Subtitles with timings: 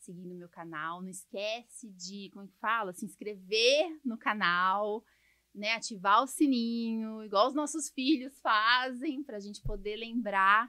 [0.00, 1.02] Seguir no meu canal.
[1.02, 5.04] Não esquece de, como é que fala, se inscrever no canal,
[5.54, 5.72] né?
[5.72, 10.68] Ativar o sininho, igual os nossos filhos fazem, para a gente poder lembrar.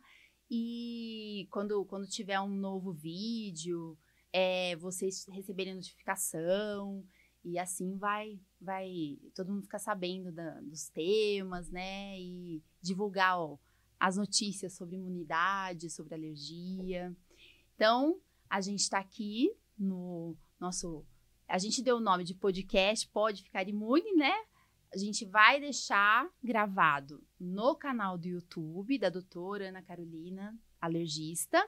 [0.50, 3.97] E quando, quando tiver um novo vídeo,
[4.33, 7.03] é, vocês receberem notificação.
[7.44, 12.19] E assim vai, vai todo mundo ficar sabendo da, dos temas, né?
[12.19, 13.58] E divulgar ó,
[14.00, 17.16] as notícias sobre imunidade, sobre alergia.
[17.82, 21.04] Então, a gente está aqui no nosso.
[21.48, 24.36] A gente deu o nome de podcast, pode ficar imune, né?
[24.94, 31.68] A gente vai deixar gravado no canal do YouTube da doutora Ana Carolina, alergista.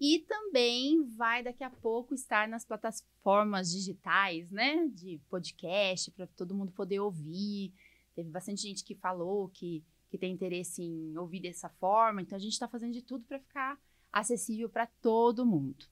[0.00, 4.88] E também vai daqui a pouco estar nas plataformas digitais, né?
[4.88, 7.72] De podcast, para todo mundo poder ouvir.
[8.16, 12.20] Teve bastante gente que falou que, que tem interesse em ouvir dessa forma.
[12.20, 13.78] Então a gente está fazendo de tudo para ficar
[14.12, 15.86] acessível para todo mundo.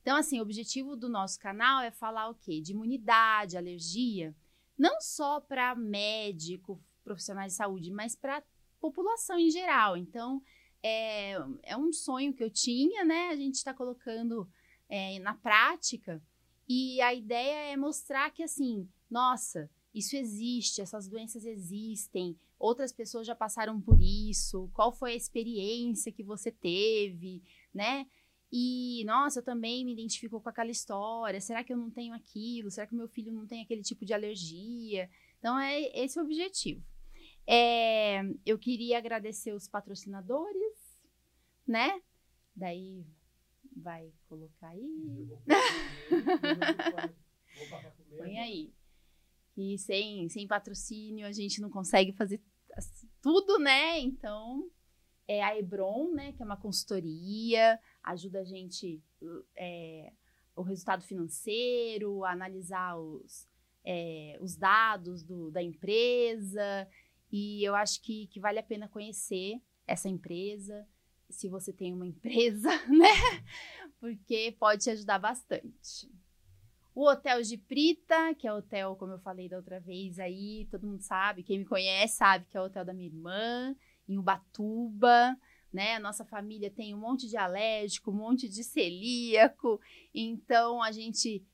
[0.00, 2.60] Então, assim, o objetivo do nosso canal é falar o quê?
[2.60, 4.34] De imunidade, alergia,
[4.78, 8.42] não só para médico, profissionais de saúde, mas para
[8.80, 9.96] população em geral.
[9.96, 10.42] Então,
[10.82, 11.32] é,
[11.62, 13.28] é um sonho que eu tinha, né?
[13.28, 14.48] A gente está colocando
[14.88, 16.22] é, na prática.
[16.68, 23.26] E a ideia é mostrar que, assim, nossa, isso existe, essas doenças existem, outras pessoas
[23.26, 27.42] já passaram por isso, qual foi a experiência que você teve,
[27.72, 28.06] né?
[28.52, 31.40] E, nossa, eu também me identifico com aquela história.
[31.40, 32.70] Será que eu não tenho aquilo?
[32.70, 35.08] Será que meu filho não tem aquele tipo de alergia?
[35.38, 36.84] Então, é esse o objetivo.
[37.46, 41.00] É, eu queria agradecer os patrocinadores,
[41.66, 42.00] né?
[42.54, 43.06] Daí
[43.76, 45.28] vai colocar aí.
[48.16, 48.72] Põe aí.
[49.56, 52.40] E sem, sem patrocínio a gente não consegue fazer
[53.20, 53.98] tudo, né?
[54.00, 54.70] Então,
[55.30, 56.32] é a Hebron, né?
[56.32, 59.00] Que é uma consultoria ajuda a gente
[59.56, 60.12] é,
[60.56, 63.48] o resultado financeiro, a analisar os,
[63.84, 66.88] é, os dados do, da empresa.
[67.30, 70.84] E eu acho que, que vale a pena conhecer essa empresa,
[71.28, 73.14] se você tem uma empresa, né?
[74.00, 76.10] Porque pode te ajudar bastante.
[76.92, 80.88] O Hotel de Prita, que é hotel, como eu falei da outra vez aí, todo
[80.88, 83.76] mundo sabe, quem me conhece sabe que é o hotel da minha irmã,
[84.12, 85.36] em Ubatuba
[85.72, 85.94] né?
[85.94, 89.80] A nossa família tem um monte de alérgico, um monte de celíaco,
[90.14, 91.44] então a gente,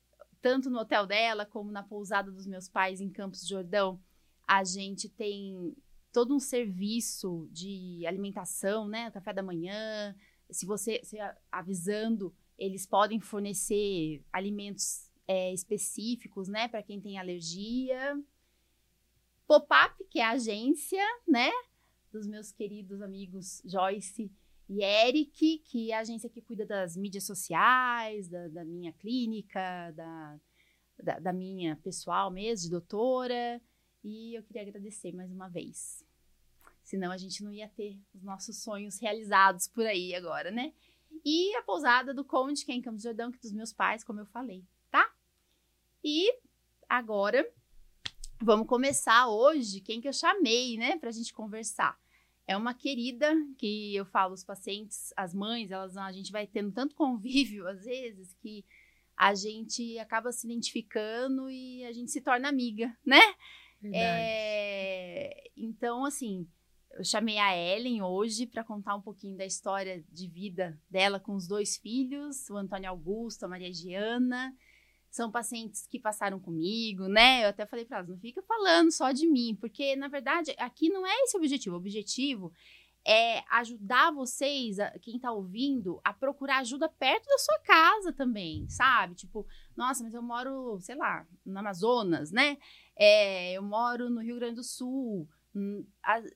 [0.41, 4.01] tanto no hotel dela como na pousada dos meus pais em Campos de Jordão,
[4.47, 5.77] a gente tem
[6.13, 9.11] todo um serviço de alimentação, né?
[9.11, 10.15] Café da manhã,
[10.51, 11.19] se você, se
[11.53, 18.19] avisando, eles podem fornecer alimentos é, específicos, né, para quem tem alergia.
[19.47, 21.51] Pop-up, que é a agência, né?
[22.17, 24.33] Dos meus queridos amigos Joyce
[24.69, 29.93] e Eric, que é a agência que cuida das mídias sociais, da, da minha clínica,
[29.95, 30.41] da,
[31.03, 33.61] da, da, minha pessoal mesmo, de doutora.
[34.03, 36.03] E eu queria agradecer mais uma vez.
[36.83, 40.73] Senão a gente não ia ter os nossos sonhos realizados por aí agora, né?
[41.23, 43.73] E a pousada do Conde, que é em Campos do Jordão, que é dos meus
[43.75, 45.07] pais, como eu falei, tá?
[46.03, 46.33] E
[46.89, 47.47] agora
[48.41, 51.99] vamos começar hoje quem que eu chamei, né, pra gente conversar
[52.47, 56.73] é uma querida que eu falo os pacientes, as mães, elas a gente vai tendo
[56.73, 58.65] tanto convívio às vezes que
[59.17, 63.21] a gente acaba se identificando e a gente se torna amiga, né?
[63.93, 66.47] É, então, assim,
[66.93, 71.35] eu chamei a Ellen hoje para contar um pouquinho da história de vida dela com
[71.35, 74.55] os dois filhos, o Antônio Augusto, a Maria Giana
[75.11, 77.45] são pacientes que passaram comigo, né?
[77.45, 80.89] Eu até falei para elas, não fica falando só de mim, porque na verdade aqui
[80.89, 81.75] não é esse o objetivo.
[81.77, 82.53] O objetivo
[83.07, 89.15] é ajudar vocês, quem tá ouvindo, a procurar ajuda perto da sua casa também, sabe?
[89.15, 92.59] Tipo, nossa, mas eu moro, sei lá, no Amazonas, né?
[92.97, 95.87] É, eu moro no Rio Grande do Sul, Hum,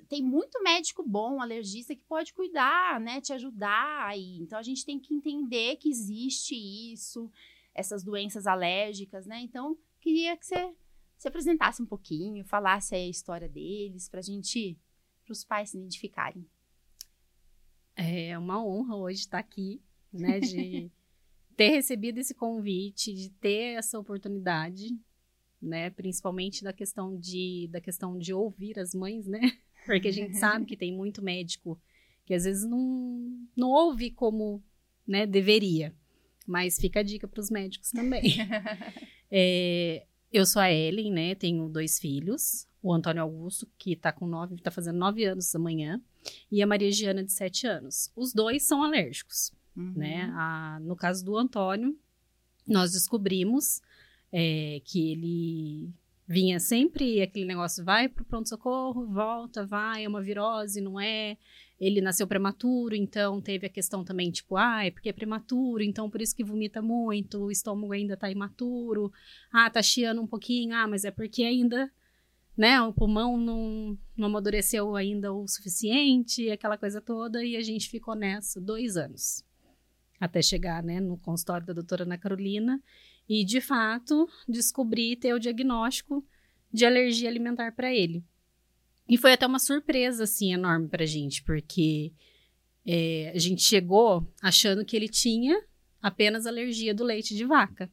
[0.08, 3.20] Tem muito médico bom, alergista, que pode cuidar, né?
[3.20, 4.38] Te ajudar aí.
[4.38, 7.30] Então, a gente tem que entender que existe isso,
[7.74, 9.40] essas doenças alérgicas, né?
[9.40, 10.74] Então, queria que você
[11.16, 14.78] se apresentasse um pouquinho, falasse aí a história deles, pra gente,
[15.24, 16.46] pros pais se identificarem.
[17.94, 19.82] É uma honra hoje estar aqui,
[20.12, 20.40] né?
[20.40, 20.90] De
[21.56, 24.98] ter recebido esse convite, de ter essa oportunidade,
[25.60, 25.90] né?
[25.90, 29.40] Principalmente da questão de, da questão de ouvir as mães, né?
[29.84, 31.80] Porque a gente sabe que tem muito médico
[32.24, 34.62] que às vezes não, não ouve como
[35.06, 35.94] né, deveria.
[36.46, 38.22] Mas fica a dica para os médicos também.
[39.32, 41.34] É, eu sou a Ellen, né?
[41.36, 42.66] Tenho dois filhos.
[42.82, 46.00] O Antônio Augusto, que tá com nove, tá fazendo nove anos amanhã,
[46.50, 48.10] e a Maria Giana, de sete anos.
[48.16, 49.92] Os dois são alérgicos, Uhum.
[49.94, 50.32] né?
[50.34, 51.96] A- no caso do Antônio,
[52.66, 53.80] nós descobrimos
[54.32, 55.90] é, que ele
[56.26, 61.36] vinha sempre aquele negócio, vai pro pronto-socorro, volta, vai, é uma virose, não é?
[61.80, 66.10] Ele nasceu prematuro, então teve a questão também, tipo, ah, é porque é prematuro, então
[66.10, 69.10] por isso que vomita muito, o estômago ainda tá imaturo,
[69.50, 71.90] ah, tá chiando um pouquinho, ah, mas é porque ainda,
[72.54, 77.88] né, o pulmão não, não amadureceu ainda o suficiente, aquela coisa toda, e a gente
[77.88, 79.42] ficou nessa dois anos.
[80.20, 82.78] Até chegar, né, no consultório da doutora Ana Carolina,
[83.26, 86.22] e de fato descobri ter o diagnóstico
[86.70, 88.22] de alergia alimentar para ele.
[89.10, 92.12] E foi até uma surpresa, assim, enorme pra gente, porque
[92.86, 95.60] é, a gente chegou achando que ele tinha
[96.00, 97.90] apenas alergia do leite de vaca.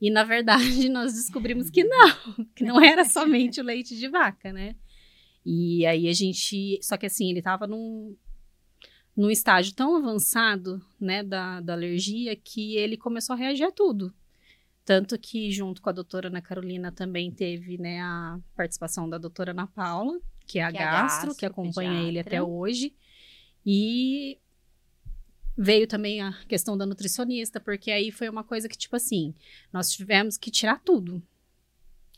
[0.00, 2.10] E, na verdade, nós descobrimos que não,
[2.52, 4.74] que não era somente o leite de vaca, né?
[5.46, 6.80] E aí a gente.
[6.82, 8.16] Só que assim, ele tava num,
[9.16, 14.12] num estágio tão avançado, né, da, da alergia, que ele começou a reagir a tudo.
[14.84, 19.52] Tanto que, junto com a doutora Ana Carolina, também teve né, a participação da doutora
[19.52, 20.18] Ana Paula,
[20.50, 22.38] que é a Que é a gastro, gastro, que acompanha ele pediatra.
[22.38, 22.92] até hoje.
[23.64, 24.38] E
[25.56, 29.32] veio também a questão da nutricionista, porque aí foi uma coisa que, tipo assim,
[29.72, 31.22] nós tivemos que tirar tudo.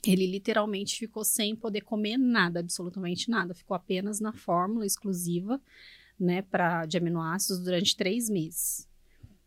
[0.07, 3.55] Ele literalmente ficou sem poder comer nada, absolutamente nada.
[3.55, 5.61] Ficou apenas na fórmula exclusiva,
[6.19, 8.89] né, pra, de aminoácidos durante três meses.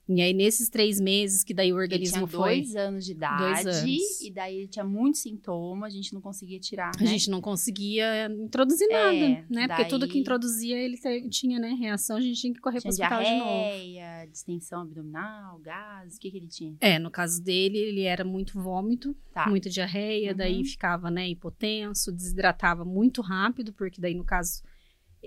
[0.08, 2.58] E aí, nesses três meses, que daí o Ele organismo tinha foi.
[2.62, 4.22] dois anos de idade, Dois anos.
[4.22, 7.08] e daí ele tinha muitos sintomas, a gente não conseguia tirar, A né?
[7.10, 9.68] gente não conseguia introduzir É, nada, né?
[9.68, 10.96] Porque tudo que daí- introduzia ele
[11.30, 13.46] tinha, né, reação, a gente tinha que correr Tinha pro hospital de novo.
[13.64, 16.76] diarreia, distensão abdominal, gases, o que que ele tinha?
[16.82, 19.50] É, no caso dele, ele era muito vômito, Tá.
[19.50, 20.38] muita diarreia, Uhum.
[20.38, 24.62] daí ficava, né, hipotenso, desidratava muito rápido, porque daí, no caso,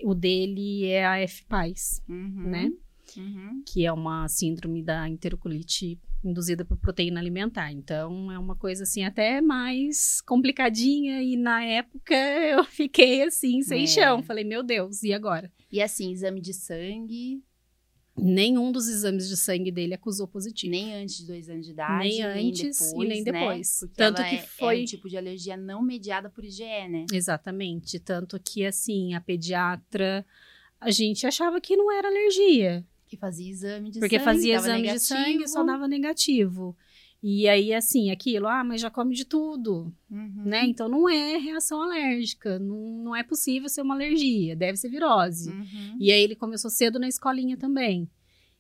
[0.04, 2.48] o dele é a F-PAIS, Uhum.
[2.48, 2.70] né?
[3.16, 3.62] Uhum.
[3.66, 7.72] Que é uma síndrome da enterocolite induzida por proteína alimentar.
[7.72, 12.14] Então, é uma coisa, assim, até mais complicadinha, e na época
[12.60, 13.87] eu fiquei, assim, sem É.
[13.87, 14.22] chão.
[14.22, 15.50] Falei, meu Deus, e agora?
[15.70, 17.43] E assim, exame de sangue,
[18.20, 20.72] Nenhum dos exames de sangue dele acusou positivo.
[20.72, 23.31] nem antes de dois anos de idade, Nem antes e depois, nem né?
[23.32, 23.76] depois.
[23.78, 27.06] Porque Tanto que é, foi- é um tipo de alergia não mediada por IgE, né?
[27.12, 28.00] Exatamente.
[28.00, 30.26] Tanto que, assim, a pediatra,
[30.81, 32.84] a gente achava que não era alergia.
[33.08, 35.66] Que fazia exame de porque sangue, fazia dava exame de sangue e só negativo.
[35.66, 36.76] dava negativo.
[37.20, 40.43] E aí, assim, aquilo, ah, mas já come de tudo, Uhum.
[40.44, 40.64] né?
[40.66, 45.50] Então não é reação alérgica, não, não é possível ser uma alergia, deve ser virose.
[45.50, 45.96] Uhum.
[45.99, 48.09] E aí ele começou cedo na escolinha também.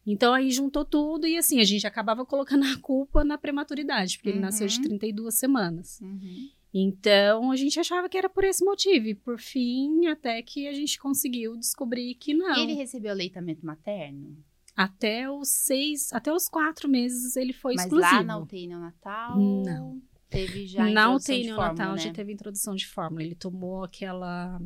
[0.04, 4.30] Então aí juntou tudo e assim, a gente acabava colocando a culpa na prematuridade, porque
[4.30, 4.82] ele nasceu de Uhum.
[4.84, 6.00] 32 semanas.
[6.00, 6.48] Uhum.
[6.74, 9.06] Então a gente achava que era por esse motivo.
[9.06, 12.56] E por fim, até que a gente conseguiu descobrir que não.
[12.56, 14.36] E ele recebeu aleitamento materno?
[14.80, 18.14] Até os seis, até os quatro meses ele foi Mas exclusivo.
[18.14, 19.36] lá na UTI neonatal?
[19.36, 20.00] Não.
[20.30, 22.12] Teve já na introdução UTI neonatal fórmula, já né?
[22.14, 23.22] teve introdução de fórmula.
[23.24, 24.60] Ele tomou aquela.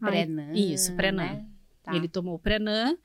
[0.00, 1.22] Prenan, isso, Prenan.
[1.22, 1.46] né?
[1.82, 1.94] Tá.
[1.94, 2.96] Ele tomou o Prenan.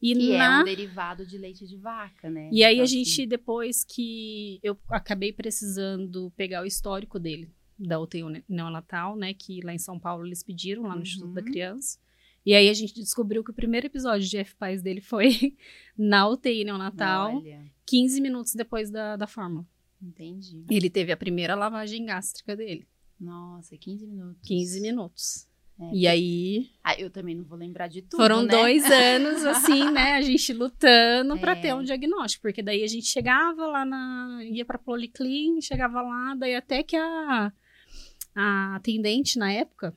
[0.00, 2.50] E Que na é um derivado de leite de vaca, né?
[2.52, 7.50] E aí Então, a assim, gente, depois que eu acabei precisando pegar o histórico dele,
[7.78, 11.02] da UTI neonatal, né, que lá em São Paulo eles pediram, lá no Uhum.
[11.02, 11.98] Instituto da Criança.
[12.48, 15.54] E aí a gente descobriu que o primeiro episódio de F-Paz dele foi
[15.98, 19.66] na UTI neonatal, Olha, 15 minutos depois da, da fórmula.
[20.02, 20.64] entendi.
[20.70, 22.86] Ele teve a primeira lavagem gástrica dele,
[23.20, 24.40] Nossa, 15 minutos.
[24.48, 25.48] 15 minutos.
[25.80, 28.48] É, E aí Ah, eu também não vou lembrar de tudo, foram né?
[28.48, 30.14] dois anos, assim, né?
[30.14, 31.60] A gente lutando pra É.
[31.60, 32.42] ter um diagnóstico.
[32.42, 34.40] Porque daí a gente chegava lá na.
[34.42, 37.52] ia pra Policlin, chegava lá, daí até que a,
[38.34, 39.94] a atendente na época,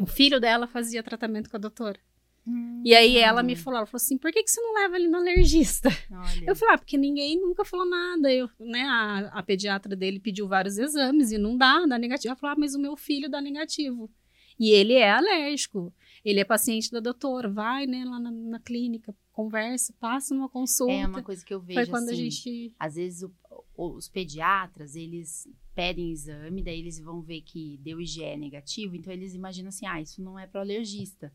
[0.00, 1.98] o filho dela fazia tratamento com a doutora.
[2.46, 4.96] Hum, E aí ela me falou, ela falou assim, por que, que você não leva
[4.96, 5.90] ele no alergista?
[6.10, 8.32] Olha, Eu falei, ah, porque ninguém nunca falou nada.
[8.32, 12.28] Eu, né, a, a pediatra dele pediu vários exames e não dá, dá negativo.
[12.28, 14.10] Ela falou, ah, mas o meu filho dá negativo.
[14.58, 15.92] E ele é alérgico.
[16.24, 20.92] Ele é paciente da doutora, vai, né, lá na, na clínica, conversa, passa numa consulta.
[20.92, 22.74] É uma coisa que eu vejo Foi quando assim, a gente.
[22.78, 23.47] às vezes o- o-
[23.78, 29.34] os pediatras, eles pedem exame, daí eles vão ver que deu IgE negativo, então eles
[29.34, 31.32] imaginam assim, ah, isso não é para alergista.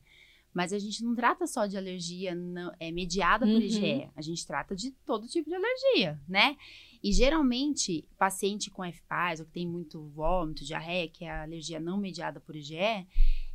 [0.53, 3.61] Mas a gente não trata só de alergia não, é mediada por Uhum.
[3.61, 6.57] IgE, a gente trata de todo tipo de alergia, né?
[7.01, 11.79] E geralmente, paciente com FPAS, ou que tem muito vômito, diarreia, que é a alergia
[11.79, 13.07] não mediada por IgE,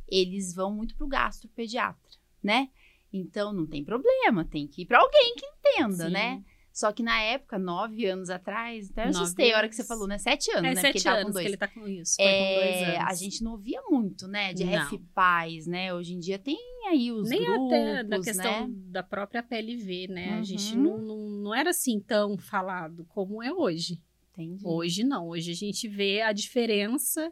[0.07, 2.69] eles vão muito pro gastropediatra, né?
[3.13, 6.11] Então não tem problema, tem que ir para alguém que entenda, Sim.
[6.11, 6.43] né?
[6.79, 9.81] Só que na época, nove anos atrás, até eu Nove assustei a hora que você
[9.81, 9.87] anos.
[9.89, 10.17] falou, né?
[10.17, 10.81] Sete anos, É né?
[10.81, 11.43] sete anos com dois.
[11.43, 12.15] que ele tá com isso.
[12.15, 13.09] Com É, anos.
[13.09, 14.53] a gente não ouvia muito, né?
[14.53, 14.63] De.
[14.63, 15.93] FPAs, né?
[15.93, 16.57] Hoje em dia tem
[16.87, 18.73] aí os Nem grupos, até da questão né?
[18.91, 20.35] da própria PLV, né?
[20.39, 20.81] A gente Uhum.
[20.83, 24.01] não, não, não era assim tão falado como é hoje.
[24.31, 24.63] Entendi.
[24.65, 25.27] Hoje não.
[25.27, 27.29] Hoje a gente vê a diferença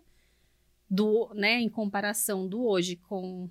[0.90, 3.50] do, né, em comparação do hoje com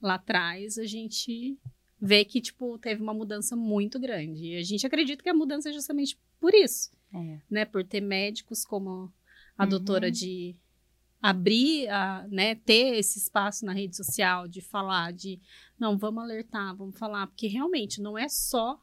[0.00, 1.58] lá atrás, a gente
[2.00, 4.52] vê que, tipo, teve uma mudança muito grande.
[4.52, 7.40] E a gente acredita que a mudança é justamente por isso, É.
[7.50, 7.64] né?
[7.64, 9.12] Por ter médicos como
[9.56, 9.68] a Uhum.
[9.70, 10.54] doutora de
[11.20, 15.40] abrir, a, né, ter esse espaço na rede social, de falar, de
[15.78, 18.80] não, vamos alertar, vamos falar, porque realmente não é só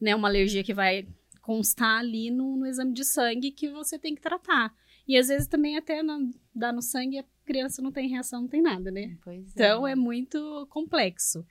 [0.00, 1.08] né, uma alergia que vai
[1.40, 4.72] constar ali no, no exame de sangue que você tem que tratar.
[5.08, 6.18] E às vezes também até na,
[6.54, 9.18] dá no sangue e a criança não tem reação, não tem nada, né?
[9.24, 11.44] Pois Então é muito complexo.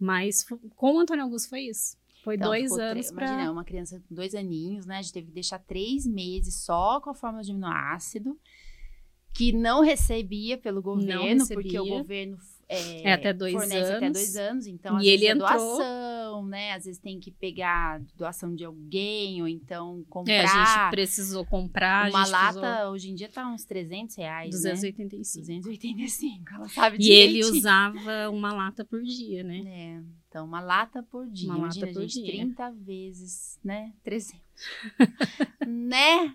[0.00, 0.44] Mas
[0.76, 1.96] com o Antônio Augusto foi isso.
[2.24, 4.98] Foi Então, dois anos Imagina, para uma criança com dois aninhos, né?
[4.98, 8.38] A gente teve que deixar três meses só com a fórmula de aminoácido,
[9.34, 11.98] que não recebia pelo governo, porque o recebia.
[11.98, 12.38] governo
[12.68, 14.18] é, É até dois fornece até anos.
[14.18, 14.66] dois anos.
[14.66, 15.78] Então, E ele é entrou- doação,
[16.44, 16.72] né?
[16.72, 20.32] Às vezes tem que pegar doação de alguém, ou então comprar.
[20.32, 22.08] É, a gente precisou comprar.
[22.10, 25.46] uma lata, precisou hoje em dia tá uns 300 reais, 285.
[25.46, 25.60] né?
[25.60, 29.62] 285, ela sabe E ele usava uma lata por dia, né?
[29.66, 31.50] É, então, uma lata por dia.
[31.50, 32.44] Uma Imagina, lata por gente, dia.
[32.44, 33.92] 30 vezes, né?
[34.04, 34.40] 300.
[35.66, 36.34] né?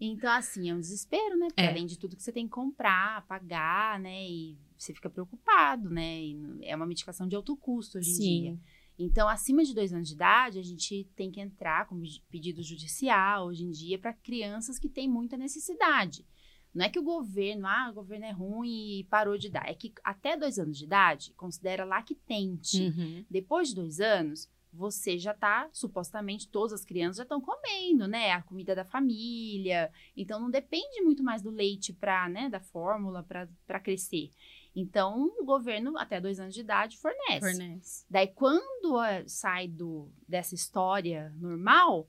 [0.00, 1.48] Então, assim, é um desespero, né?
[1.48, 1.68] Porque É.
[1.68, 4.28] além de tudo que você tem que comprar, pagar, né?
[4.28, 6.20] E você fica preocupado, né?
[6.62, 8.58] É uma medicação de alto custo hoje em dia.
[8.98, 13.46] Então, acima de dois anos de idade, a gente tem que entrar com pedido judicial
[13.46, 16.24] hoje em dia para crianças que têm muita necessidade.
[16.72, 19.68] Não é que o governo, ah, o governo é ruim e parou de dar.
[19.68, 22.82] É que até dois anos de idade, considera lactente.
[22.82, 23.24] Uhum.
[23.30, 28.32] Depois de dois anos, você já tá, supostamente, todas as crianças já estão comendo, né?
[28.32, 29.90] A comida da família.
[30.16, 32.48] Então, não depende muito mais do leite para, né?
[32.48, 34.30] Da fórmula para crescer.
[34.74, 37.40] Então, o governo, até dois anos de idade, fornece.
[37.40, 38.04] Fornece.
[38.10, 42.08] Daí, quando ah, sai do, dessa história normal,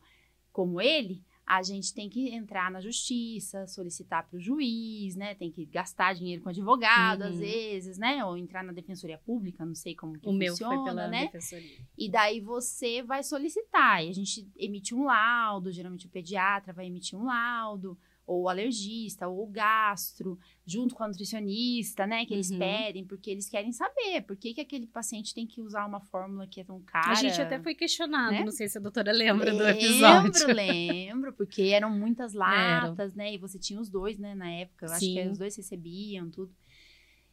[0.52, 5.36] como ele, a gente tem que entrar na justiça, solicitar para o juiz, né?
[5.36, 7.28] Tem que gastar dinheiro com advogado, Uhum.
[7.28, 8.26] às vezes, né?
[8.26, 11.26] Ou entrar na defensoria pública, não sei como que O meu funciona, foi pela né?
[11.26, 11.78] defensoria.
[11.96, 14.04] E daí você vai solicitar.
[14.04, 17.96] E a gente emite um laudo, geralmente o pediatra vai emitir um laudo,
[18.28, 22.26] ou o alergista, ou gastro, junto com a nutricionista, né?
[22.26, 22.60] Que eles Uhum.
[22.60, 26.48] pedem, porque eles querem saber por que, que aquele paciente tem que usar uma fórmula
[26.48, 27.12] que é tão cara.
[27.12, 28.44] A gente até foi questionado, né?
[28.44, 30.48] não sei se a doutora lembra do Lembro, episódio.
[30.56, 33.34] lembro, porque eram muitas latas, né?
[33.34, 34.34] E você tinha os dois, né?
[34.34, 36.52] Na época, eu acho que os dois recebiam tudo.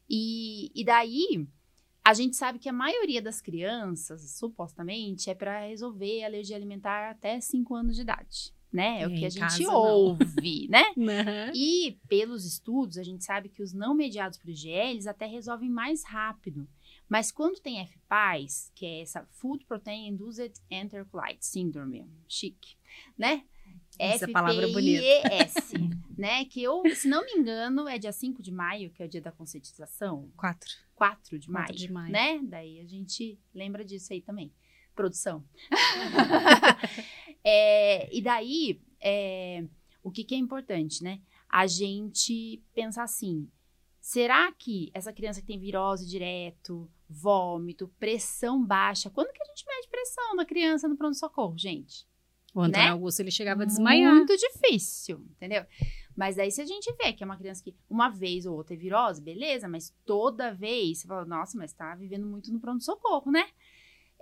[0.09, 1.47] E, e daí,
[2.05, 7.41] a gente sabe que a maioria das crianças, supostamente, é para resolver alergia alimentar até
[7.41, 9.02] 5 anos de idade, né?
[9.02, 9.75] É, o É, que a gente casa, não.
[9.75, 10.83] ouve, né?
[10.99, 11.52] Aham.
[11.55, 15.69] E pelos estudos, a gente sabe que os não mediados por IgE, eles até resolvem
[15.69, 16.67] mais rápido.
[17.09, 22.76] Mas quando tem FPAS, que é essa Food Protein Induced Enterocolitis Syndrome, chique,
[23.19, 23.45] né?
[23.99, 25.02] Essa palavra é bonita.
[26.17, 26.45] Né?
[26.45, 29.21] Que eu, se não me engano, é dia 5 de maio, que é o dia
[29.21, 30.31] da conscientização.
[30.37, 30.71] Quatro.
[30.95, 32.12] 4 de, 4 maio, de maio.
[32.12, 32.38] né?
[32.45, 34.52] Daí a gente lembra disso aí também.
[34.95, 35.45] Produção.
[37.45, 39.65] É, e daí, é,
[40.03, 41.21] o que, que é importante, né?
[41.49, 43.49] A gente pensar assim:
[44.01, 49.65] será que essa criança que tem virose direto, vômito, pressão baixa, quando que a gente
[49.67, 52.07] mede pressão da criança no pronto-socorro, gente?
[52.55, 52.91] O Antônio Né?
[52.91, 54.15] Augusto, ele chegava a desmaiar.
[54.15, 55.65] Muito difícil, entendeu?
[56.15, 58.75] Mas aí, se a gente vê que é uma criança que uma vez ou outra
[58.75, 63.31] é virose, beleza, mas toda vez você fala, nossa, mas tá vivendo muito no pronto-socorro,
[63.33, 63.49] né?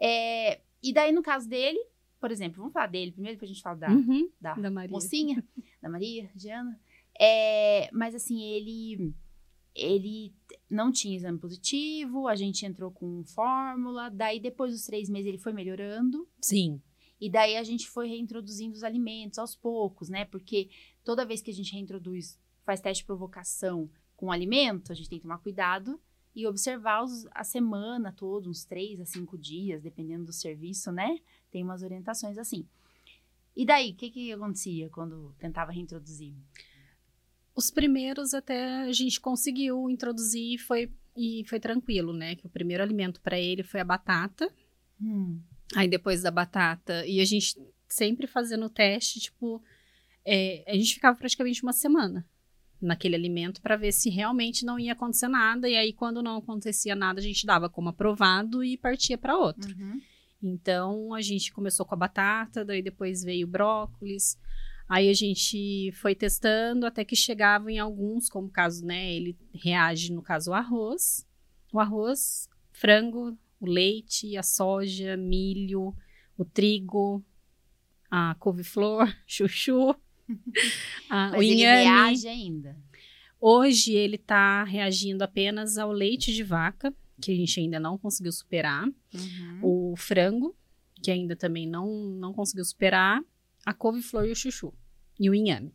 [0.00, 1.78] É, e daí, no caso dele,
[2.21, 4.30] por exemplo, vamos falar dele primeiro, depois a gente fala da, Uhum.
[4.40, 5.45] da Da mocinha,
[5.83, 6.80] da Maria, Diana.
[7.19, 9.14] É, mas assim, ele
[9.75, 10.35] ele
[10.69, 15.38] não tinha exame positivo, a gente entrou com fórmula, daí depois dos três meses ele
[15.38, 16.83] foi melhorando, Sim.
[17.21, 20.25] e daí a gente foi reintroduzindo os alimentos aos poucos, né?
[20.25, 20.69] Porque
[21.04, 25.19] toda vez que a gente reintroduz, faz teste de provocação com alimento, a gente tem
[25.19, 26.00] que tomar cuidado
[26.34, 31.18] e observar os, a semana toda, uns três a cinco dias, dependendo do serviço, né?
[31.50, 32.66] Tem umas orientações assim.
[33.56, 36.34] E daí, o que, que acontecia quando tentava reintroduzir?
[37.54, 42.37] Os primeiros até a gente conseguiu introduzir e foi, e foi tranquilo, né?
[42.37, 44.52] Que o primeiro alimento para ele foi a batata.
[45.00, 45.40] Hum.
[45.75, 49.62] Aí depois da batata, e a gente sempre fazendo o teste, tipo,
[50.25, 52.25] é, a gente ficava praticamente uma semana
[52.80, 55.68] naquele alimento para ver se realmente não ia acontecer nada.
[55.68, 59.75] E aí, quando não acontecia nada, a gente dava como aprovado e partia para outro.
[59.76, 60.00] Uhum.
[60.42, 64.38] Então, a gente começou com a batata, daí depois veio o brócolis.
[64.88, 69.12] Aí a gente foi testando até que chegava em alguns, como o caso, né?
[69.12, 71.26] Ele reage, no caso, o arroz.
[71.72, 75.94] O arroz, frango, o leite, a soja, milho,
[76.37, 77.25] o trigo,
[78.10, 79.94] a couve-flor, chuchu,
[81.08, 81.84] a, Mas o ele inhame.
[81.84, 82.76] reage ainda.
[83.40, 88.32] Hoje ele tá reagindo apenas ao leite de vaca, que a gente ainda não conseguiu
[88.32, 88.87] superar.
[88.87, 89.60] Uhum.
[89.62, 90.56] O frango,
[91.02, 93.22] que ainda também não, não conseguiu superar.
[93.64, 94.72] A couve-flor e o chuchu.
[95.18, 95.75] E o inhame.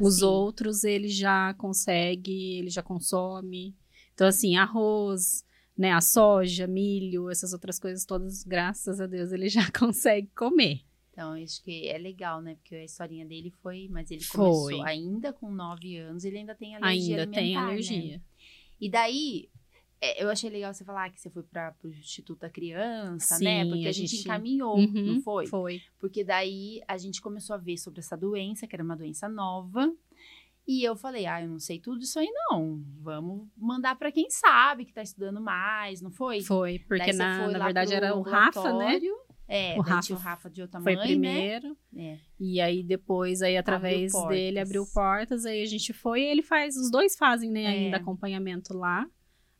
[0.00, 3.76] Os assim, outros ele já consegue, ele já consome.
[4.14, 5.44] Então, assim, arroz,
[5.76, 10.80] né, a soja, milho, essas outras coisas todas, graças a Deus, ele já consegue comer.
[11.16, 12.56] Então, acho que é legal, né?
[12.56, 13.88] Porque a historinha dele foi.
[13.90, 14.36] Mas ele Foi.
[14.38, 17.60] começou ainda com nove anos, ele ainda tem alergia Ainda tem né?
[17.60, 18.22] alergia.
[18.78, 19.48] E daí,
[19.98, 23.64] é, eu achei legal você falar que você foi para o Instituto da Criança, né?
[23.64, 25.46] Sim, Porque a, gente, gente- encaminhou, Uhum, não foi?
[25.46, 25.80] Foi.
[25.98, 29.90] Porque daí a gente começou a ver sobre essa doença, que era uma doença nova.
[30.68, 32.82] E eu falei, ah, eu não sei tudo isso aí não.
[33.00, 36.42] Vamos mandar para quem sabe, que tá estudando mais, não foi?
[36.42, 39.00] Foi, porque Daí na, verdade era o Rafa, né?
[39.48, 41.76] É, O Rafa o Rafa de outra Foi mãe, primeiro.
[41.92, 42.18] né?
[42.38, 44.36] E aí depois, aí através portas.
[44.36, 45.44] dele, abriu portas.
[45.46, 47.66] Aí a gente foi e ele faz, os dois fazem, né, É.
[47.68, 49.06] ainda acompanhamento lá.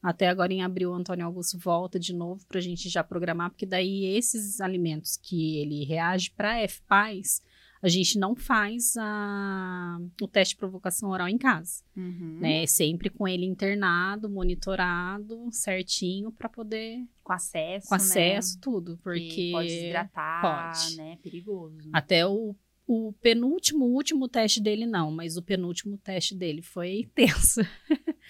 [0.03, 3.67] Até agora em abril, o Antônio Augusto volta de novo pra gente já programar, porque
[3.67, 7.43] daí esses alimentos que ele reage para FPAS,
[7.87, 12.39] a gente não faz a, o teste de provocação oral em casa, Uhum.
[12.41, 12.63] né?
[12.63, 18.61] É sempre com ele internado, monitorado, certinho, pra poder, Com acesso, com acesso, né?
[18.63, 20.97] tudo, porque pode desidratar, pode.
[20.97, 21.19] né?
[21.23, 21.77] Perigoso.
[21.93, 22.55] até o,
[22.87, 27.61] o penúltimo, último teste dele não, mas o penúltimo teste dele foi tenso.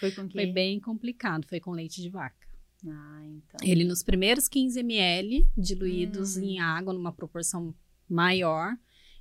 [0.00, 0.34] Foi com que?
[0.34, 2.46] Foi bem complicado, foi com leite de vaca.
[2.86, 3.58] Ah, então.
[3.66, 6.42] Ele nos primeiros 15 ml, diluídos Hum.
[6.44, 7.74] em água numa proporção
[8.08, 8.76] maior,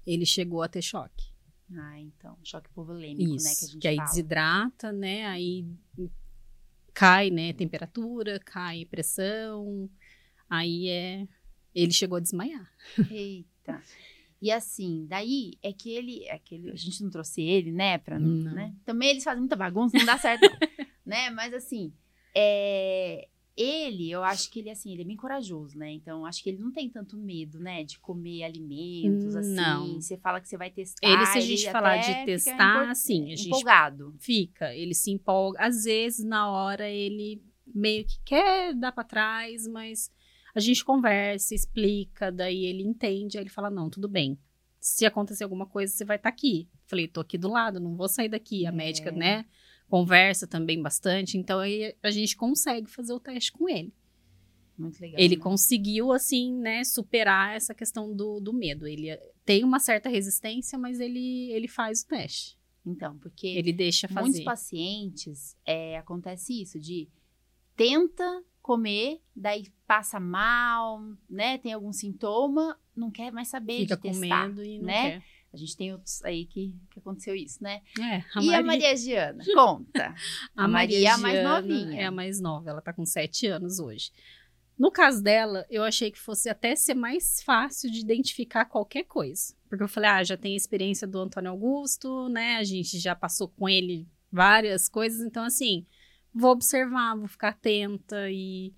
[0.06, 1.26] ele chegou a ter choque.
[1.74, 2.38] Ah, então.
[2.44, 3.56] Choque hipovolêmico, Isso, né?
[3.56, 4.08] Que a gente que aí fala.
[4.10, 5.26] desidrata, né?
[5.26, 5.66] Aí
[6.94, 9.90] cai, né, temperatura, cai pressão.
[10.50, 11.28] Aí é
[11.74, 12.72] ele chegou a desmaiar.
[13.12, 13.82] Eita.
[14.42, 18.00] E assim, daí é que ele, é que ele- a gente não trouxe ele, né,
[18.10, 18.54] Não.
[18.54, 18.74] né?
[18.86, 20.50] Também eles fazem muita bagunça, não dá certo, não,
[21.06, 21.30] né?
[21.32, 21.92] Mas assim,
[22.34, 25.92] é, ele, eu acho que ele assim, ele é bem corajoso, né?
[25.92, 29.54] Então, acho que ele não tem tanto medo, né, de comer alimentos assim.
[29.56, 30.02] Não.
[30.02, 33.24] Você fala que você vai testar, Ele, se a gente falar de testar, empol- assim,
[33.32, 34.14] a gente empolgado.
[34.20, 35.60] fica, ele se empolga.
[35.62, 37.42] Às vezes, na hora, ele
[37.74, 40.12] meio que quer dar pra trás, mas
[40.54, 44.38] a gente conversa, explica, daí ele entende, aí ele fala: não, tudo bem.
[44.80, 46.68] Se acontecer alguma coisa, você vai estar aqui.
[46.86, 48.66] Falei, tô aqui do lado, não vou sair daqui.
[48.66, 48.72] A É.
[48.72, 49.46] médica, né,
[49.90, 53.94] conversa também bastante, então aí a gente consegue fazer o teste com ele.
[54.78, 55.20] Muito legal.
[55.20, 55.42] Ele né?
[55.42, 58.86] conseguiu, assim, né, superar essa questão do, do medo.
[58.86, 62.58] Ele tem uma certa resistência, mas ele, ele faz o teste.
[62.86, 64.22] Então, porque Ele deixa fazer.
[64.22, 67.10] Muitos pacientes, é, acontece isso, de
[67.76, 71.58] tenta comer, daí passa mal, né?
[71.58, 75.24] Tem algum sintoma, não quer mais saber Fica de com testar, medo e não né?
[75.56, 77.82] A gente tem outros aí que, que aconteceu isso, né?
[78.00, 79.44] É, a e Maria, a Maria Giana?
[79.54, 80.16] Conta.
[80.56, 82.02] a a Maria é a mais novinha.
[82.02, 84.12] É a mais nova, ela tá com sete anos hoje.
[84.78, 89.56] No caso dela, eu achei que fosse até ser mais fácil de identificar qualquer coisa.
[89.70, 92.58] Porque eu falei, ah, já tem a experiência do Antônio Augusto, né?
[92.58, 95.86] A gente já passou com ele várias coisas, então assim,
[96.34, 98.74] vou observar, vou ficar atenta e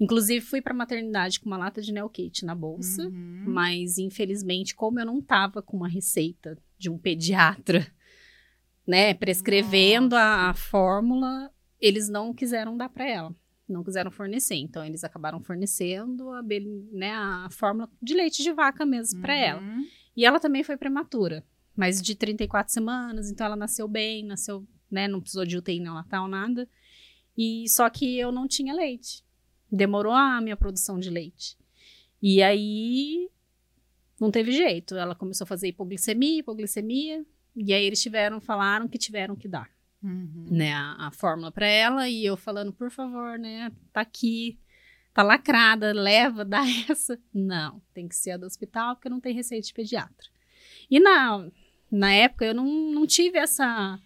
[0.00, 3.06] inclusive fui pra maternidade com uma lata de Neokate na bolsa.
[3.06, 3.44] Uhum.
[3.46, 7.86] Mas, infelizmente, como eu não tava com uma receita de um pediatra,
[8.86, 13.36] né, prescrevendo a, a fórmula, eles não quiseram dar para ela.
[13.68, 14.56] Não quiseram fornecer.
[14.56, 16.42] Então, eles acabaram fornecendo a,
[16.90, 19.60] né, a fórmula de leite de vaca mesmo para ela.
[19.60, 19.84] Uhum.
[20.16, 21.44] E ela também foi prematura,
[21.76, 26.26] mas de 34 semanas, então ela nasceu bem, nasceu, né, não precisou de UTI neonatal,
[26.26, 26.68] nada.
[27.36, 29.24] E só que eu não tinha leite.
[29.70, 31.56] Demorou a minha produção de leite.
[32.22, 33.28] E aí
[34.20, 34.94] não teve jeito.
[34.96, 37.24] Ela começou a fazer hipoglicemia, hipoglicemia,
[37.56, 39.70] e aí eles tiveram, falaram que tiveram que dar.
[40.02, 40.46] Uhum.
[40.50, 44.58] né, a, a fórmula para ela e eu falando, por favor, né, tá aqui,
[45.12, 47.18] tá lacrada, leva, dá essa.
[47.34, 50.28] Não, tem que ser a do hospital porque não tem receita de pediatra.
[50.90, 51.46] E na,
[51.90, 54.00] na época eu não, não tive essa,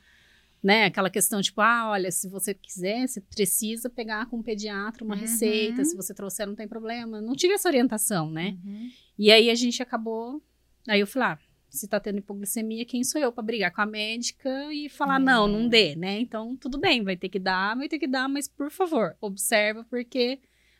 [0.64, 5.04] né, aquela questão tipo, ah, olha, se você quiser, você precisa pegar com o pediatra
[5.04, 5.20] uma Uhum.
[5.20, 7.20] receita, se você trouxer não tem problema.
[7.20, 8.56] Não tive essa orientação, né?
[8.64, 8.88] Uhum.
[9.18, 10.42] E aí a gente acabou.
[10.88, 13.86] Aí eu falei, ah, se tá tendo hipoglicemia, quem sou eu pra brigar com a
[13.86, 15.24] médica e falar, É.
[15.24, 16.18] não, não dê, né?
[16.20, 19.84] Então, tudo bem, vai ter que dar, vai ter que dar, mas por favor, observa,
[19.90, 20.38] porque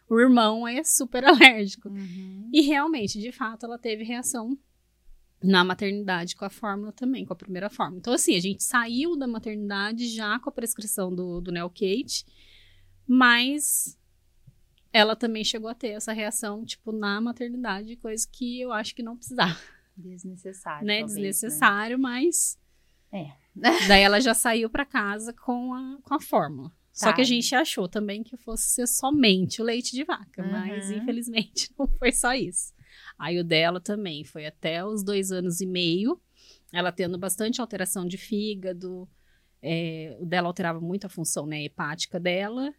[0.09, 1.25] o irmão é super
[1.59, 1.88] alérgico.
[1.90, 2.49] Uhum.
[2.53, 4.57] E realmente, de fato, ela teve reação
[5.44, 7.98] na maternidade com a fórmula também, com a primeira fórmula.
[7.98, 12.24] Então, assim, a gente saiu da maternidade já com a prescrição do, do Nelcate,
[13.07, 13.98] mas
[14.92, 19.02] ela também chegou a ter essa reação, tipo, na maternidade, coisa que eu acho que
[19.02, 19.59] não precisava,
[19.96, 20.87] Desnecessário.
[20.87, 20.98] né?
[21.00, 22.59] talvez, Desnecessário, mas.
[23.12, 23.33] É.
[23.54, 26.72] Daí ela já saiu pra casa com a, com a fórmula.
[26.92, 27.12] Só Tá.
[27.14, 30.98] que a gente achou também que fosse ser somente o leite de vaca, mas Uhum.
[30.98, 32.72] infelizmente não foi só isso.
[33.18, 36.20] Aí o dela também foi até os dois anos e meio,
[36.72, 39.09] ela tendo bastante alteração de fígado,
[39.62, 42.74] é, o dela alterava muito a função né, hepática dela,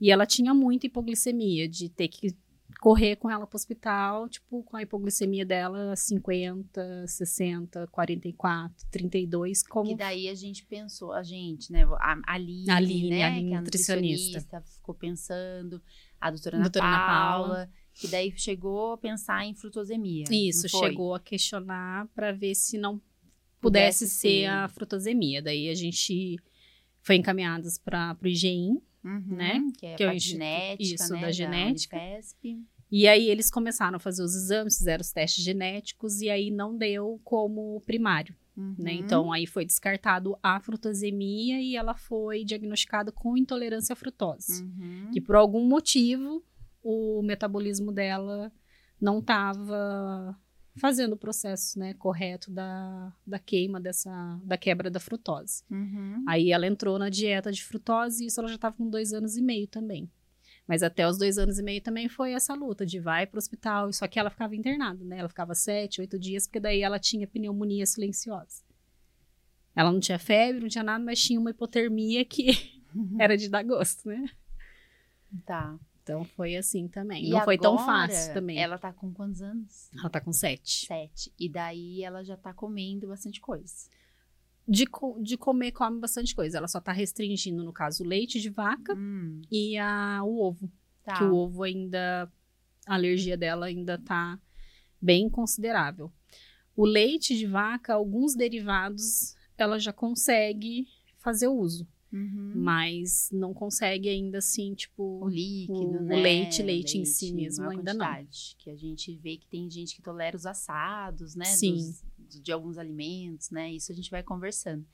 [0.00, 2.34] e ela tinha muita hipoglicemia, de ter que
[2.80, 9.88] correr com ela pro hospital, tipo, com a hipoglicemia dela 50, 60, 44, 32, como
[9.90, 11.84] Que daí a gente pensou, a gente, né?
[11.98, 13.22] A Aline, A Aline, né?
[13.22, 14.38] a Aline que é a nutricionista.
[14.38, 15.82] nutricionista, ficou pensando,
[16.20, 17.70] a doutora Ana, Doutora Ana Paula, Paula.
[17.94, 20.24] Que daí chegou a pensar em frutosemia.
[20.30, 23.00] Isso, chegou a questionar para ver se não
[23.60, 24.46] Pudesse pudesse, ser, ser.
[24.46, 25.42] a frutosemia.
[25.42, 26.36] Daí a gente
[27.02, 29.60] foi encaminhadas para o IGIM, Uhum, né?
[29.78, 31.20] Que é Que é o instituto- genética, isso, né?
[31.22, 31.96] da genética.
[32.92, 36.76] E aí eles começaram a fazer os exames, fizeram os testes genéticos, e aí não
[36.76, 38.92] deu como primário, né?
[38.92, 38.98] Uhum.
[38.98, 44.64] Então aí foi descartado a frutosemia e ela foi diagnosticada com intolerância à frutose.
[44.64, 45.10] Uhum.
[45.12, 46.42] que por algum motivo
[46.82, 48.52] o metabolismo dela
[49.00, 50.36] não estava
[50.76, 55.64] fazendo o processo né, correto da, da queima dessa da quebra da frutose.
[55.70, 56.24] Uhum.
[56.26, 59.36] Aí ela entrou na dieta de frutose e isso ela já estava com dois anos
[59.36, 60.10] e meio também.
[60.66, 63.38] Mas até os dois anos e meio também foi essa luta de vai para o
[63.38, 63.92] hospital.
[63.92, 65.18] Só que ela ficava internada, né?
[65.18, 68.62] Ela ficava sete, oito dias, porque daí ela tinha pneumonia silenciosa.
[69.74, 72.52] Ela não tinha febre, não tinha nada, mas tinha uma hipotermia que
[73.18, 74.24] era de dar gosto, né?
[75.44, 75.76] Tá.
[76.10, 77.24] Então foi assim também.
[77.26, 78.56] E não foi tão fácil também.
[78.56, 79.90] Ela, Ela tá com quantos anos?
[80.10, 80.86] tá com sete.
[80.86, 81.32] Sete.
[81.38, 83.88] E daí ela já tá comendo bastante coisa.
[84.66, 86.58] De, co- de comer, come bastante coisa.
[86.58, 90.70] Ela só tá restringindo, no caso, o leite de vaca Hum, e a, o ovo.
[91.04, 91.16] tá.
[91.18, 92.30] Que o ovo ainda.
[92.86, 94.38] A alergia dela ainda tá
[95.00, 96.12] bem considerável.
[96.74, 100.86] O leite de vaca, alguns derivados, ela já consegue
[101.18, 101.86] fazer uso.
[102.12, 102.52] Uhum.
[102.56, 105.24] Mas não consegue ainda assim, tipo.
[105.24, 106.16] O líquido, o né?
[106.16, 108.04] leite, leite em si mesmo, ainda não.
[108.06, 111.44] quantidade, Que a gente vê que tem gente que tolera os assados, né?
[111.44, 111.74] Sim.
[111.74, 112.04] dos-
[112.42, 113.72] de alguns alimentos, né?
[113.72, 114.84] Isso a gente vai conversando.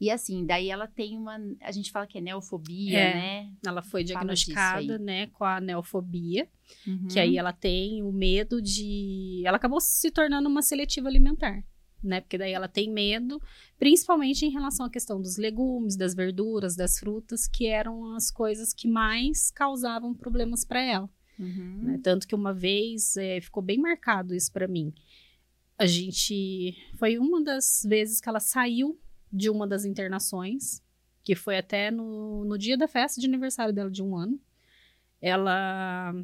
[0.00, 1.38] E assim, daí ela tem uma.
[1.60, 3.14] A gente fala que é neofobia, É.
[3.14, 3.52] né?
[3.64, 6.48] Ela foi diagnosticada, né, com a neofobia.
[6.86, 7.06] Uhum.
[7.08, 9.42] Que aí ela tem o medo de.
[9.44, 11.62] Ela acabou se tornando uma seletiva alimentar,
[12.04, 12.20] né?
[12.20, 13.40] Porque daí ela tem medo,
[13.78, 18.72] principalmente em relação à questão dos legumes, das verduras, das frutas, que eram as coisas
[18.72, 21.10] que mais causavam problemas para ela.
[21.38, 21.80] Uhum.
[21.82, 22.00] né?
[22.02, 24.92] Tanto que uma vez é, ficou bem marcado isso para mim.
[25.76, 26.76] A gente.
[26.96, 28.98] Foi uma das vezes que ela saiu
[29.32, 30.80] de uma das internações,
[31.24, 34.40] que foi até no, no dia da festa de aniversário dela de um ano.
[35.20, 36.14] Ela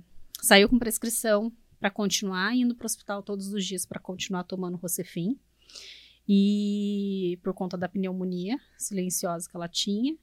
[0.41, 4.77] saiu com prescrição para continuar indo para o hospital todos os dias para continuar tomando
[4.77, 5.39] Rocefin.
[6.33, 10.17] E por conta da pneumonia silenciosa que ela tinha.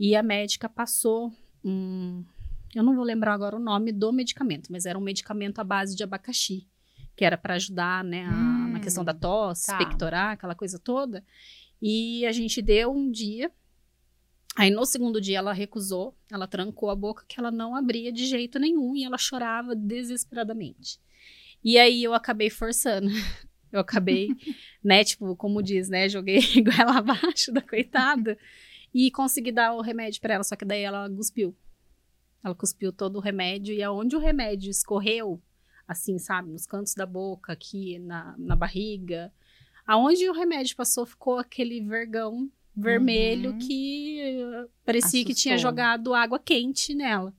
[0.00, 1.30] E a médica passou
[1.62, 2.24] um,
[2.74, 5.94] eu não vou lembrar agora o nome do medicamento, mas era um medicamento à base
[5.94, 6.66] de abacaxi,
[7.14, 9.76] que era para ajudar, né, a- Hum, na questão da tosse, tá.
[9.76, 11.22] pectorar, aquela coisa toda.
[11.82, 13.52] E a gente deu um dia.
[14.56, 18.24] Aí no segundo dia ela recusou, ela trancou a boca que ela não abria de
[18.24, 20.98] jeito nenhum e ela chorava desesperadamente.
[21.62, 23.08] E aí eu acabei forçando.
[23.72, 24.28] Eu acabei,
[24.84, 26.40] né, tipo, como diz, né, joguei
[26.78, 28.36] ela abaixo da coitada
[28.94, 31.56] e consegui dar o remédio para ela, só que daí ela cuspiu.
[32.44, 35.40] Ela cuspiu todo o remédio e aonde o remédio escorreu,
[35.88, 39.32] assim, sabe, nos cantos da boca, aqui na, na barriga,
[39.86, 43.58] aonde o remédio passou ficou aquele vergão vermelho Uhum.
[43.58, 45.70] que eh, parecia que tinha Assustou.
[45.70, 47.34] jogado água quente nela.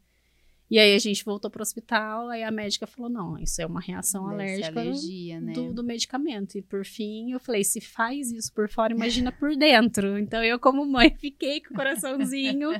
[0.73, 3.79] E aí a gente voltou pro hospital, aí a médica falou: não, isso é uma
[3.79, 5.53] reação Deve alérgica alergia, né?
[5.53, 6.57] do, do medicamento.
[6.57, 10.17] E por fim, eu falei: se faz isso por fora, imagina por dentro.
[10.17, 12.71] Então eu, como mãe, fiquei com o coraçãozinho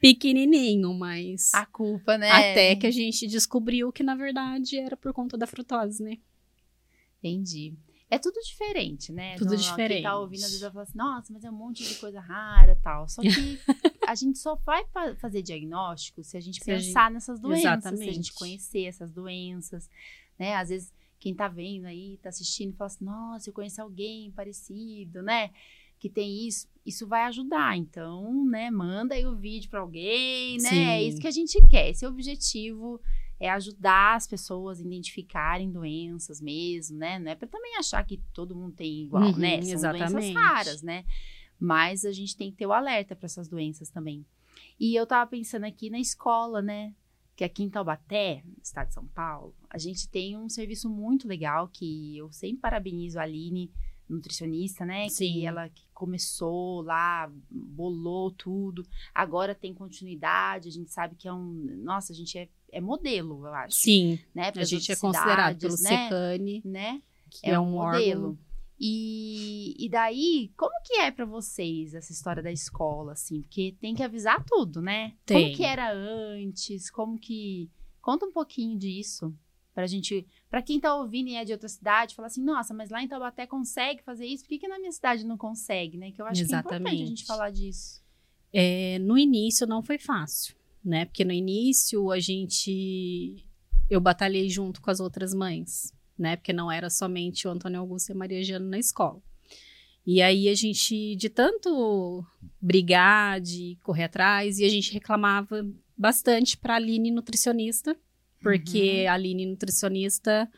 [0.00, 1.52] pequenininho, mas.
[1.52, 2.30] A culpa, né?
[2.30, 6.16] Até que a gente descobriu que, na verdade, era por conta da frutose, né?
[7.18, 7.76] Entendi.
[8.10, 9.36] É tudo diferente, né?
[9.36, 10.02] Tudo Quem diferente.
[10.02, 12.74] tá ouvindo, às vezes vai falar assim, nossa, mas é um monte de coisa rara
[12.82, 13.06] tal.
[13.06, 13.28] Só que
[14.10, 17.62] a gente só vai fa- fazer diagnóstico se a gente Se a pensar nessas doenças,
[17.62, 18.32] se a gente Exatamente.
[18.34, 19.88] conhecer essas doenças,
[20.38, 20.54] né?
[20.56, 25.22] Às vezes, quem tá vendo aí, tá assistindo, fala assim, nossa, eu conheço alguém parecido,
[25.22, 25.50] né?
[25.98, 26.68] Que tem isso.
[26.86, 27.76] Isso vai ajudar.
[27.76, 30.68] Então, né, manda aí o vídeo pra alguém, né?
[30.68, 30.84] Sim.
[30.84, 31.90] É isso que a gente quer.
[31.90, 33.00] Esse é o objetivo
[33.40, 37.18] é ajudar as pessoas a identificarem doenças mesmo, né?
[37.20, 39.62] Não é para também achar que todo mundo tem igual, Uhum, né?
[39.62, 40.34] São doenças exatamente.
[40.34, 41.04] raras, né?
[41.58, 44.24] Mas a gente tem que ter o alerta para essas doenças também.
[44.78, 46.94] E eu tava pensando aqui na escola, né?
[47.34, 51.28] Que aqui em Taubaté, no estado de São Paulo, a gente tem um serviço muito
[51.28, 53.70] legal que eu sempre parabenizo a Aline,
[54.08, 55.04] nutricionista, né?
[55.04, 55.46] Que Sim.
[55.46, 58.86] ela que começou lá, bolou tudo.
[59.14, 61.80] Agora tem continuidade, a gente sabe que é um.
[61.82, 63.76] Nossa, a gente é, é modelo, eu acho.
[63.76, 64.52] Sim, Né?
[64.54, 66.08] a gente é considerado pelo né?
[66.08, 67.02] Secane, né?
[67.30, 68.38] que é, um, órgão.
[68.80, 73.42] E, e daí, como que é pra vocês essa história da escola, assim?
[73.42, 75.14] Porque tem que avisar tudo, né?
[75.26, 75.42] Tem.
[75.42, 76.90] Como que era antes?
[76.90, 77.70] Como que...
[78.00, 79.34] Conta um pouquinho disso.
[79.74, 80.26] Pra gente...
[80.48, 83.08] Pra quem tá ouvindo e é de outra cidade, fala assim, nossa, mas lá em
[83.08, 84.44] Taubaté consegue fazer isso?
[84.44, 86.12] Por que, que na minha cidade não consegue, né?
[86.12, 87.26] Que eu acho que é importante a gente Exatamente.
[87.26, 88.02] falar disso.
[88.52, 91.04] É, no início não foi fácil, né?
[91.04, 93.44] Porque no início a gente.
[93.90, 96.36] Eu batalhei junto com as outras mães, né?
[96.36, 99.20] Porque não era somente o Antônio Augusto e a Maria Jana na escola.
[100.06, 102.24] E aí a gente, de tanto
[102.60, 107.96] brigar, de correr atrás, e a gente reclamava bastante para a Aline nutricionista,
[108.40, 110.50] porque a Aline nutricionista,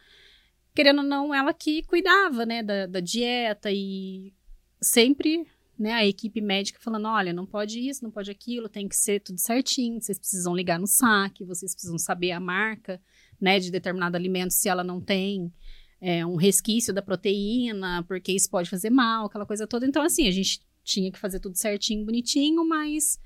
[0.75, 4.33] querendo ou não, ela que cuidava, né, da, da dieta e
[4.81, 5.47] sempre
[5.77, 9.21] né, a equipe médica falando, olha, não pode isso, não pode aquilo, tem que ser
[9.21, 13.01] tudo certinho, vocês precisam ligar no saque, vocês precisam saber a marca,
[13.41, 15.53] né, de determinado alimento, se ela não tem
[16.01, 19.87] é, um resquício da proteína, porque isso pode fazer mal, aquela coisa toda.
[19.87, 23.19] Então, assim, a gente tinha que fazer tudo certinho, bonitinho, mas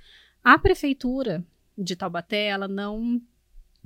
[0.42, 1.44] a prefeitura
[1.76, 3.20] de Taubaté, ela não,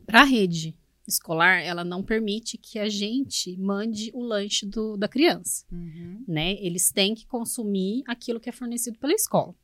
[0.07, 5.09] para a rede escolar, ela não permite que a gente mande o lanche do, da
[5.09, 6.23] criança Uhum.
[6.29, 6.53] né?
[6.61, 9.55] Eles têm que consumir aquilo que é fornecido pela escola.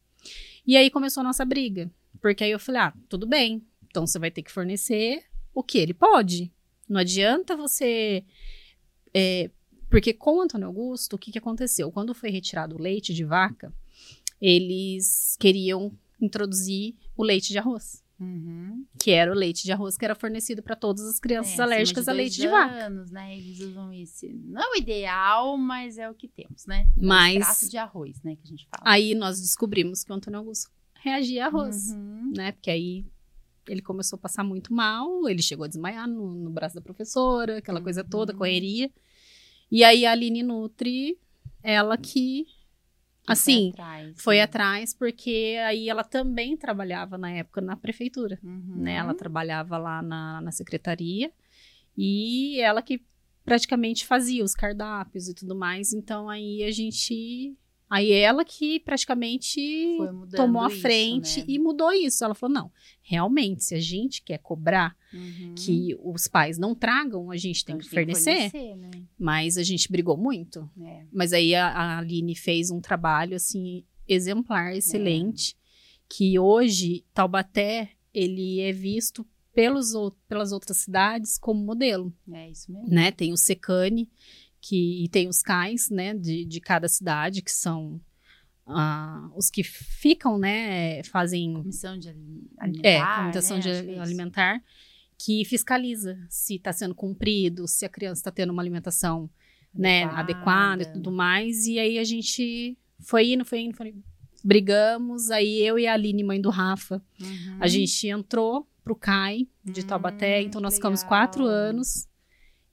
[0.67, 4.19] E aí começou a nossa briga, porque aí eu falei: ah, tudo bem, então você
[4.19, 5.23] vai ter que fornecer
[5.55, 6.53] o que ele pode.
[6.89, 8.25] Não adianta você.
[9.15, 9.51] é,
[9.89, 11.91] porque com o Antônio Augusto, o que, que aconteceu?
[11.93, 13.73] Quando foi retirado o leite de vaca,
[14.41, 18.85] eles queriam introduzir o leite de arroz, Uhum.
[18.99, 22.09] que era o leite de arroz que era fornecido para todas as crianças É, alérgicas
[22.09, 22.87] a leite de vaca.
[22.87, 23.37] anos, né?
[23.37, 24.27] Eles usam isso.
[24.33, 26.89] Não é o ideal, mas é o que temos, né?
[26.97, 28.37] É Mas- extrato de arroz, né?
[28.37, 28.83] Que a gente fala.
[28.85, 31.91] Aí nós descobrimos que o Antônio Augusto reagia a arroz.
[31.93, 32.33] Uhum.
[32.37, 32.53] né?
[32.53, 33.05] Porque aí
[33.69, 37.59] ele começou a passar muito mal, ele chegou a desmaiar no, no braço da professora,
[37.59, 38.39] aquela coisa toda, Uhum.
[38.39, 38.91] correria.
[39.71, 41.19] E aí a Aline Nutri,
[41.63, 44.17] ela que, Que assim, foi atrás.
[44.23, 44.43] foi né?
[44.43, 48.77] atrás, porque aí ela também trabalhava na época na prefeitura, Uhum.
[48.77, 48.95] né?
[48.97, 51.33] Ela trabalhava lá na, na secretaria
[51.97, 53.03] e ela que
[53.45, 55.93] praticamente fazia os cardápios e tudo mais.
[55.93, 57.57] Então aí a gente.
[57.95, 59.61] Aí ela que praticamente
[60.35, 61.45] tomou a isso, frente né?
[61.49, 62.25] e mudou isso.
[62.25, 65.55] Ela falou: não, realmente, se a gente quer cobrar Uhum.
[65.57, 68.51] que os pais não tragam, a gente tem Então, que fornecer.
[68.51, 68.91] fornecer, né?
[69.17, 70.69] Mas a gente brigou muito.
[70.83, 71.05] É.
[71.13, 75.57] Mas aí a, a Aline fez um trabalho assim exemplar, excelente,
[76.09, 79.93] que hoje Taubaté ele é visto pelos,
[80.29, 82.89] pelas outras cidades como modelo É isso mesmo.
[82.89, 83.13] né?
[83.13, 84.11] Tem o Secane,
[84.67, 88.01] que e tem os cais, né, de, de cada cidade, que são
[88.67, 92.89] ah, os que ficam, né, fazem Comissão de ali- alimentar.
[92.89, 93.63] é, comutação né?
[93.63, 94.63] de é alimentar,
[95.19, 99.29] que fiscaliza se está sendo cumprido, se a criança está tendo uma alimentação
[99.75, 101.67] né, adequada e tudo mais.
[101.67, 104.03] E aí a gente foi indo, foi indo, foi indo.
[104.43, 107.59] Brigamos, aí eu e a Aline, mãe do Rafa, Uhum.
[107.61, 111.09] a gente entrou pro CAI de Hum, Taubaté, então nós ficamos legal.
[111.09, 112.07] quatro anos.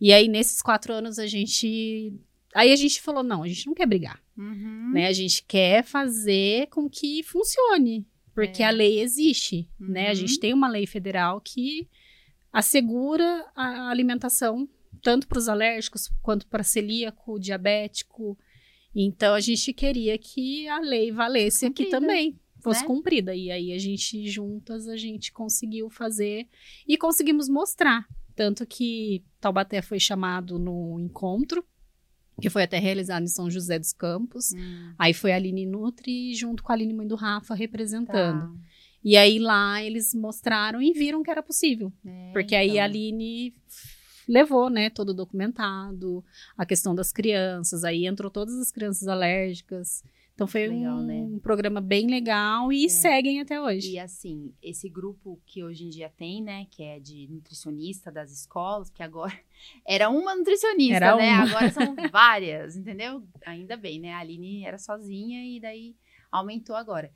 [0.02, 2.12] E aí, nesses quatro anos, a gente.
[2.56, 4.92] Aí a gente falou: não, a gente não quer brigar, Uhum.
[4.94, 5.08] né?
[5.08, 8.06] A gente quer fazer com que funcione.
[8.34, 8.66] Porque É.
[8.66, 10.08] a lei existe, né?
[10.08, 10.16] A Uhum.
[10.16, 11.88] gente tem uma lei federal que
[12.52, 14.68] assegura a alimentação
[15.02, 18.38] tanto para os alérgicos quanto para celíaco, diabético.
[18.94, 22.00] Então a gente queria que a lei valesse aqui Cumprida.
[22.00, 22.88] também, fosse né?
[22.88, 23.36] cumprida.
[23.36, 26.48] E aí a gente, juntas, a gente conseguiu fazer
[26.88, 28.06] e conseguimos mostrar.
[28.42, 31.64] Tanto que Taubaté foi chamado no encontro,
[32.42, 34.52] que foi até realizado em São José dos Campos.
[34.52, 38.48] Hum, Aí foi a Aline Nutri junto com a Aline Mãe do Rafa representando.
[38.48, 38.52] tá.
[39.04, 41.94] E aí lá eles mostraram e viram que era possível.
[42.04, 42.82] É, Porque aí então.
[42.82, 43.54] a Aline
[44.28, 46.26] levou, né, todo documentado,
[46.58, 50.04] a questão das crianças, aí entrou todas as crianças alérgicas.
[50.34, 51.40] Então foi Legal, um, né?
[51.44, 52.90] programa bem legal e É.
[52.90, 53.92] seguem até hoje.
[53.92, 58.32] E assim, esse grupo que hoje em dia tem, né, que é de nutricionista das
[58.32, 59.34] escolas, porque agora
[59.86, 61.30] era uma nutricionista, Era né?
[61.34, 61.44] uma.
[61.44, 63.24] Agora são várias, entendeu?
[63.46, 64.14] Ainda bem, né?
[64.14, 65.96] A Aline era sozinha e daí
[66.32, 67.12] aumentou agora.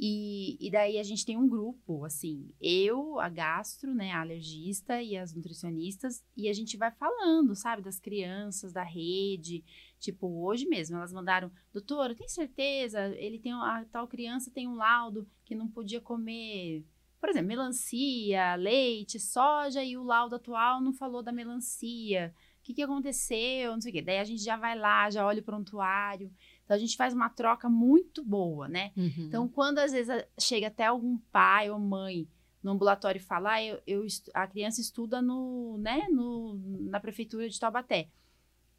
[0.00, 5.02] E, e daí a gente tem um grupo, assim, eu, a gastro, né, a alergista
[5.02, 9.64] e as nutricionistas, e a gente vai falando, sabe, das crianças, da rede.
[9.98, 13.08] Tipo, hoje mesmo, elas mandaram, doutora, tem certeza?
[13.16, 16.84] Ele tem, a tal criança tem um laudo que não podia comer,
[17.20, 22.32] por exemplo, melancia, leite, soja, e o laudo atual não falou da melancia.
[22.60, 23.72] O que, que aconteceu?
[23.72, 24.02] Não sei o quê.
[24.02, 26.30] Daí a gente já vai lá, já olha o prontuário.
[26.68, 28.92] Então a gente faz uma troca muito boa, né?
[28.94, 29.12] Uhum.
[29.20, 32.28] Então, quando às vezes chega até algum pai ou mãe
[32.62, 37.48] no ambulatório e fala, ah, eu, eu a criança estuda no, né, no, na prefeitura
[37.48, 38.10] de Taubaté.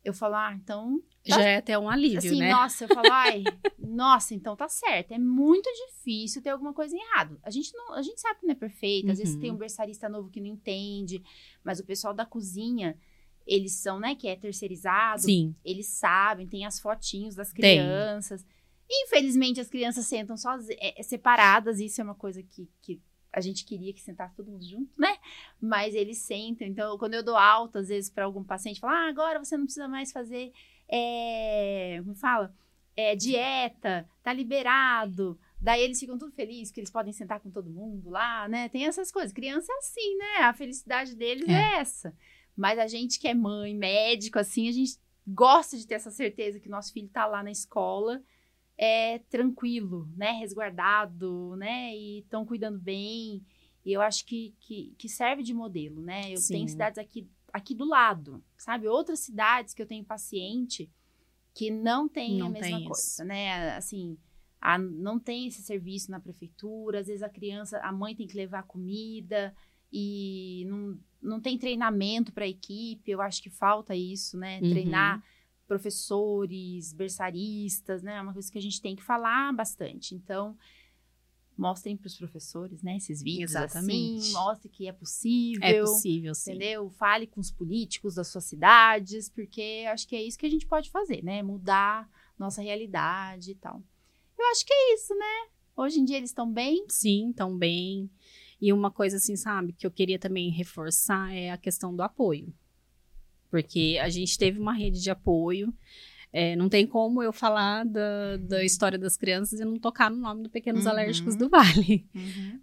[0.06, 2.52] Eu falo, ah, então já é até um alívio, assim, né?
[2.52, 3.44] nossa, eu falo, ai,
[3.80, 5.12] nossa, então tá certo.
[5.12, 7.40] É muito difícil ter alguma coisa errada.
[7.42, 9.10] A gente não, a gente sabe que não é perfeito.
[9.10, 9.42] Às vezes Uhum.
[9.42, 11.24] tem um berçarista novo que não entende,
[11.64, 12.96] mas o pessoal da cozinha,
[13.50, 15.56] eles são, né, que é terceirizado, Sim.
[15.66, 17.80] eles sabem, tem as fotinhos das Tem.
[17.80, 18.46] crianças.
[18.88, 23.02] Infelizmente, as crianças sentam sozinhas, é, é, separadas, isso é uma coisa que, que
[23.34, 25.18] a gente queria que sentasse todo mundo junto, né?
[25.60, 26.68] Mas eles sentam.
[26.68, 29.66] Então, quando eu dou alta, às vezes, para algum paciente, fala, ah, agora você não
[29.66, 30.52] precisa mais fazer,
[30.88, 32.54] é, como fala?
[32.96, 35.40] É, dieta, tá liberado.
[35.60, 38.70] Daí eles ficam tudo felizes que eles podem sentar com todo mundo lá, né?
[38.70, 39.32] Tem essas coisas.
[39.34, 40.44] Criança é assim, né?
[40.44, 41.76] A felicidade deles é, É.
[41.80, 42.14] essa.
[42.60, 46.60] Mas a gente que é mãe, médico, assim, a gente gosta de ter essa certeza
[46.60, 48.22] que o nosso filho tá lá na escola
[48.78, 50.32] é tranquilo, né?
[50.34, 51.96] Resguardado, né?
[51.96, 53.42] E estão cuidando bem.
[53.86, 56.32] E eu acho que, que, que serve de modelo, né?
[56.32, 56.54] Eu Sim.
[56.56, 58.90] tenho cidades aqui, aqui do lado, sabe?
[58.90, 60.90] Outras cidades que eu tenho paciente
[61.54, 63.24] que não tem a Não mesma tem coisa, isso.
[63.24, 63.72] né?
[63.78, 64.18] Assim,
[64.60, 68.36] a- não tem esse serviço na prefeitura, às vezes a criança, a mãe tem que
[68.36, 69.56] levar comida
[69.92, 74.60] e não, não tem treinamento para a equipe, eu acho que falta isso, né?
[74.62, 74.70] Uhum.
[74.70, 75.24] Treinar
[75.68, 78.18] professores, berçaristas, né?
[78.18, 80.16] É uma coisa que a gente tem que falar bastante.
[80.16, 80.58] Então,
[81.60, 82.98] mostrem para os professores, né?
[82.98, 84.20] Esses vídeos Exatamente.
[84.20, 85.64] assim, mostre que é possível.
[85.64, 86.52] É possível, sim.
[86.52, 86.90] Entendeu?
[86.90, 90.66] Fale com os políticos das suas cidades, porque acho que é isso que a gente
[90.66, 91.44] pode fazer, né?
[91.44, 93.84] Mudar nossa realidade e tal.
[94.38, 95.50] Eu acho que é isso, né?
[95.76, 96.86] Hoje em dia eles estão bem.
[96.90, 98.10] Sim, tão bem.
[98.62, 102.54] E uma coisa assim, sabe, que eu queria também reforçar é a questão do apoio.
[103.50, 105.74] Porque a gente teve uma rede de apoio.
[106.32, 110.18] é, não tem como eu falar da, da história das crianças e não tocar no
[110.18, 110.92] nome do Pequenos Uhum.
[110.92, 112.06] Alérgicos do Vale.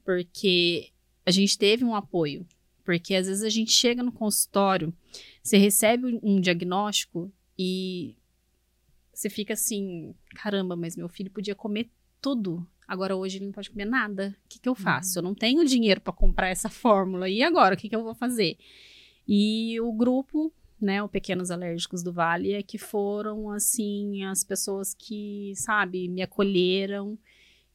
[0.05, 0.91] Porque
[1.25, 2.47] a gente teve um apoio.
[2.85, 4.95] Porque às vezes a gente chega no consultório,
[5.43, 8.15] você recebe um diagnóstico e
[9.13, 12.65] você fica assim: caramba, mas meu filho podia comer tudo.
[12.87, 14.37] Agora hoje ele não pode comer nada.
[14.45, 15.19] O que, que eu faço?
[15.19, 17.29] Eu não tenho dinheiro para comprar essa fórmula.
[17.29, 17.75] E agora?
[17.75, 18.57] O que, que eu vou fazer?
[19.27, 24.95] E o grupo, né, o Pequenos Alérgicos do Vale, é que foram, assim, as pessoas
[24.95, 27.19] que, sabe, me acolheram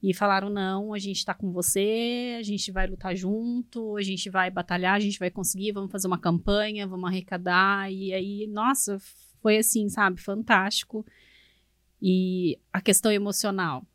[0.01, 4.29] e falaram: não, a gente tá com você, a gente vai lutar junto, a gente
[4.29, 7.91] vai batalhar, a gente vai conseguir, vamos fazer uma campanha, vamos arrecadar.
[7.91, 8.97] E aí, nossa,
[9.41, 11.05] foi assim, sabe, fantástico.
[12.01, 13.85] E a questão emocional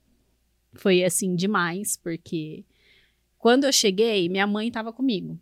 [0.77, 2.65] foi assim demais, porque
[3.39, 5.39] quando eu cheguei, minha mãe estava comigo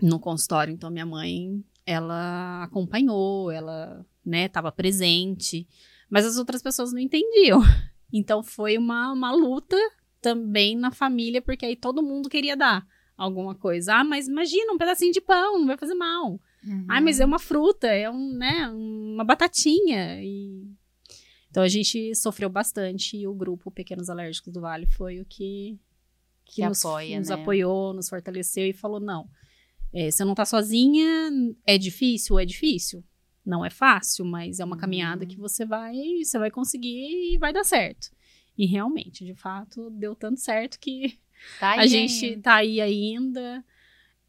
[0.00, 5.66] no consultório, então minha mãe, ela acompanhou, ela, né, estava presente,
[6.10, 7.60] mas as outras pessoas não entendiam.
[8.12, 9.76] Então foi uma, uma luta
[10.22, 13.96] também na família, porque aí todo mundo queria dar alguma coisa.
[13.96, 16.40] Ah, mas imagina um pedacinho de pão, não vai fazer mal.
[16.88, 20.22] Ah, mas é uma fruta, é um, né, uma batatinha.
[20.22, 20.70] E...
[21.56, 25.80] Então a gente sofreu bastante e o grupo Pequenos Alérgicos do Vale foi o que,
[26.44, 27.34] que, Que nos, apoia, nos né?
[27.34, 29.26] apoiou, nos fortaleceu e falou: não,
[29.90, 31.30] é, você não tá sozinha,
[31.66, 33.02] é difícil, é difícil.
[33.42, 34.80] Não é fácil, mas é uma Uhum.
[34.82, 38.10] caminhada que você vai, você vai conseguir e vai dar certo.
[38.58, 41.18] E realmente, de fato, deu tanto certo que
[41.58, 43.64] Tá a gente tá aí ainda.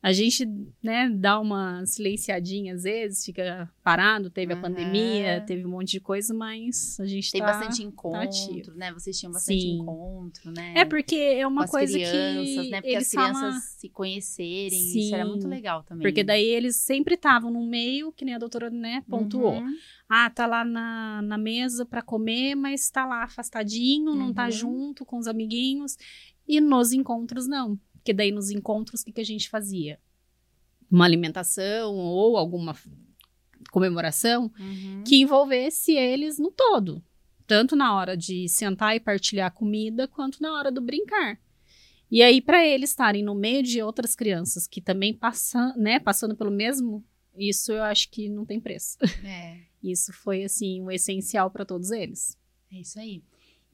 [0.07, 0.45] A gente,
[0.81, 4.59] né, dá uma silenciadinha às vezes, fica parado, teve Uhum.
[4.59, 8.19] a pandemia, teve um monte de coisa, mas a gente Tem tá, bastante tá encontro,
[8.21, 8.71] ativo.
[8.73, 8.93] né?
[8.93, 9.79] Vocês tinham bastante Sim.
[9.79, 10.73] encontro, né?
[10.77, 12.77] É porque é uma coisa crianças, que né?
[12.81, 15.49] Porque eles as crianças falam, se conhecerem, isso era muito Sim.
[15.49, 16.03] legal também.
[16.03, 19.59] porque daí eles sempre estavam no meio, que nem a doutora, né, pontuou.
[19.59, 19.75] Uhum.
[20.07, 24.51] Ah, tá lá na, na mesa pra comer, mas tá lá afastadinho, não tá Uhum.
[24.51, 25.97] junto com os amiguinhos.
[26.47, 27.77] E nos encontros, não.
[28.07, 29.99] Porque daí nos encontros, o que, que a gente fazia?
[30.89, 32.73] Uma alimentação ou alguma
[33.69, 35.03] comemoração Uhum.
[35.05, 37.03] que envolvesse eles no todo.
[37.45, 41.37] Tanto na hora de sentar e partilhar comida, quanto na hora do brincar.
[42.09, 46.33] E aí, para eles estarem no meio de outras crianças que também passam, né, passando
[46.33, 47.03] pelo mesmo,
[47.35, 48.97] isso eu acho que não tem preço.
[49.25, 49.67] É.
[49.83, 52.37] Isso foi, assim, o essencial para todos eles.
[52.71, 53.21] É isso aí.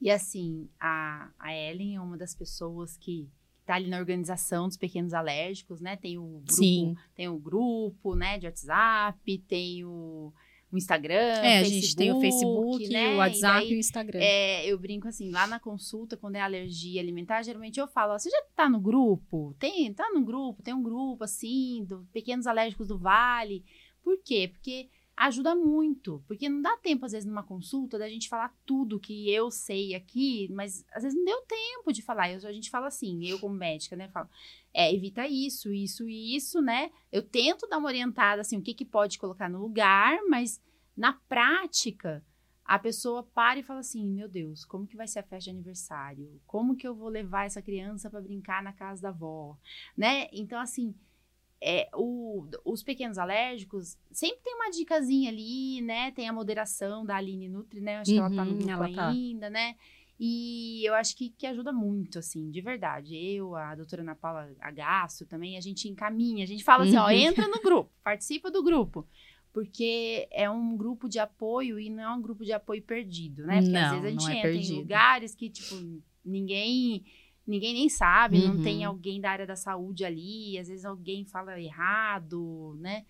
[0.00, 3.28] E assim, a, a Ellen é uma das pessoas que
[3.64, 5.96] tá ali na organização dos pequenos alérgicos, né?
[5.96, 6.94] Tem o grupo, Sim.
[7.14, 10.32] tem o grupo, né, de WhatsApp, tem o,
[10.70, 13.14] o Instagram, É, a gente tem o Facebook, né?
[13.14, 14.18] o WhatsApp E e, daí, o Instagram.
[14.22, 18.18] é, eu brinco assim, lá na consulta, quando é alergia alimentar, geralmente eu falo, ó,
[18.18, 19.54] você já tá no grupo?
[19.58, 23.64] Tem, tá no grupo, tem um grupo assim, do Pequenos Alérgicos do Vale.
[24.02, 24.50] Por quê?
[24.52, 28.98] Porque ajuda muito, porque não dá tempo, às vezes, numa consulta, da gente falar tudo
[28.98, 32.30] que eu sei aqui, mas às vezes não deu tempo de falar.
[32.30, 34.28] Eu, a gente fala assim, eu como médica, né, falo,
[34.72, 36.90] é, evita isso, isso e isso, né?
[37.12, 40.60] Eu tento dar uma orientada, assim, o que, que pode colocar no lugar, mas
[40.96, 42.24] na prática,
[42.64, 45.50] a pessoa para e fala assim: meu Deus, como que vai ser a festa de
[45.50, 46.40] aniversário?
[46.46, 49.56] Como que eu vou levar essa criança para brincar na casa da avó?
[49.96, 50.28] Né?
[50.32, 50.94] Então, assim,
[51.66, 56.10] é, o- os pequenos alérgicos sempre tem uma dicasinha ali, né?
[56.10, 57.96] Tem a moderação da Aline Nutri, né?
[57.96, 59.08] Acho que ela tá no Uhum, grupo tá.
[59.08, 59.74] ainda, né?
[60.20, 63.16] E eu acho que, que ajuda muito, assim, de verdade.
[63.16, 67.06] Eu, a doutora Ana Paula Agasso também, a gente encaminha, a gente fala assim, ó,
[67.06, 67.10] Uhum.
[67.12, 69.06] entra no grupo, participa do grupo.
[69.52, 73.62] Porque é um grupo de apoio e não é um grupo de apoio perdido, né?
[73.62, 74.74] Porque às Não, vezes a gente é entra em perdido.
[74.80, 75.74] lugares que, tipo,
[76.24, 77.04] ninguém
[77.46, 78.62] ninguém nem sabe, não Uhum.
[78.62, 83.04] tem alguém da área da saúde ali, às vezes alguém fala errado, né?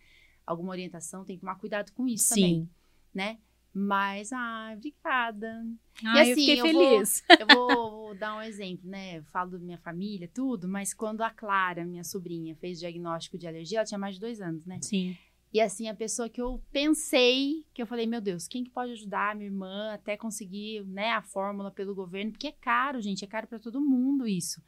[0.47, 2.69] Alguma orientação, tem que tomar cuidado com isso também, Sim.
[3.15, 3.39] né?
[3.73, 5.67] Mas, ai, obrigada.
[6.05, 7.25] Ai, eu assim, eu vou- feliz.
[7.41, 9.19] Eu vou, vou dar um exemplo, né?
[9.19, 13.47] Eu falo da minha família, tudo, mas quando a Clara, minha sobrinha, fez diagnóstico de
[13.49, 14.79] alergia, ela tinha mais de dois anos, né?
[14.81, 15.17] Sim.
[15.55, 18.91] E assim, a pessoa que eu pensei, que eu falei, meu Deus, quem que pode
[18.91, 22.33] ajudar a minha irmã até conseguir, né, a fórmula pelo governo?
[22.33, 24.61] Porque é caro, gente, é caro pra todo mundo isso.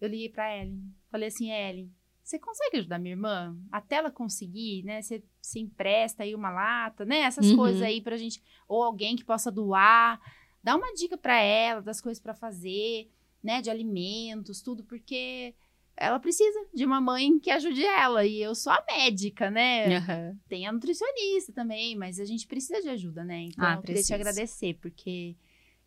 [0.00, 1.92] Eu liguei pra Ellen, falei assim, Ellen,
[2.24, 3.54] você consegue ajudar minha irmã?
[3.70, 5.02] Até ela conseguir, né?
[5.02, 7.18] Você, você empresta aí uma lata, né?
[7.18, 7.56] Essas Uhum.
[7.56, 10.18] coisas aí pra gente, ou alguém que possa doar.
[10.64, 13.10] Dá uma dica pra ela das coisas pra fazer,
[13.42, 13.60] né?
[13.60, 15.54] De alimentos, tudo, porque
[15.96, 18.24] ela precisa de uma mãe que ajude ela.
[18.24, 19.96] E eu sou a médica, né?
[19.96, 20.38] Aham.
[20.48, 23.42] Tem a nutricionista também, mas a gente precisa de ajuda, né?
[23.42, 25.36] Então, Ah, eu queria te agradecer, porque